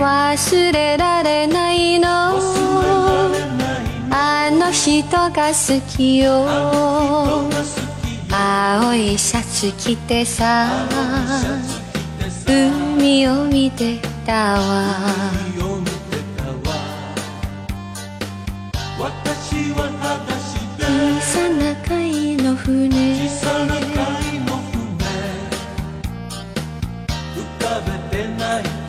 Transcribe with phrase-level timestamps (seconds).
[0.00, 2.08] 忘れられないの。
[4.10, 6.46] あの人が好きよ。
[8.32, 10.88] 青いシャツ着てさ。
[12.46, 14.94] 海を見てたわ。
[18.98, 22.88] 私は裸小さな貝の船。
[23.28, 23.84] 小さな貝
[24.46, 25.04] の船。
[27.36, 28.79] 浮かべて泣い。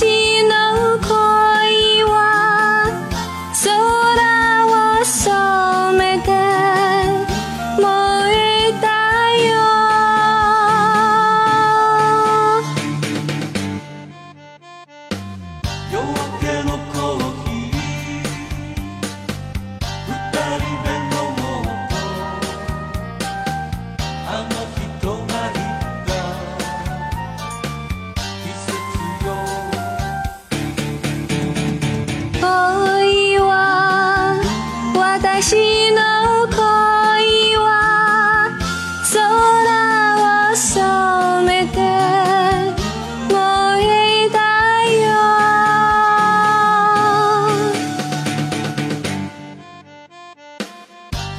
[0.00, 0.19] 恋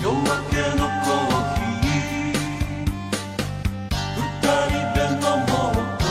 [0.02, 0.18] 夜明
[0.50, 2.90] けのコーヒー。
[4.18, 4.20] 二
[4.68, 5.74] 人で飲もう。
[6.00, 6.04] と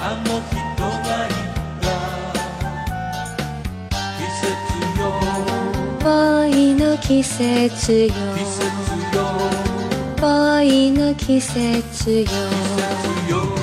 [0.00, 1.86] あの人が言った
[4.16, 4.48] 季節
[5.00, 5.02] よ。
[6.04, 8.08] 恋の季節よ。
[8.08, 8.62] 季節
[9.16, 9.18] よ
[10.20, 12.26] 恋の季節よ。
[12.26, 13.55] 季節よ